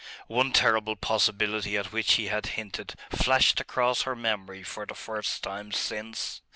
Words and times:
One 0.25 0.51
terrible 0.51 0.95
possibility 0.95 1.77
at 1.77 1.91
which 1.91 2.13
he 2.13 2.25
had 2.25 2.47
hinted 2.57 2.95
flashed 3.11 3.59
across 3.59 4.01
her 4.01 4.15
memory 4.15 4.63
for 4.63 4.87
the 4.87 4.95
first 4.95 5.43
time 5.43 5.71
since 5.71 6.41